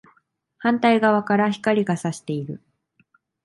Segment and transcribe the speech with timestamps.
[0.57, 2.59] 反対側から光が射している